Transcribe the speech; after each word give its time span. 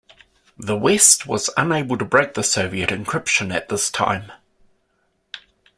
The 0.57 0.75
West 0.75 1.27
was 1.27 1.51
unable 1.55 1.95
to 1.95 2.05
break 2.05 2.33
the 2.33 2.41
Soviet 2.43 2.89
encryption 2.89 3.53
at 3.53 3.69
this 3.69 3.91
time. 3.91 4.31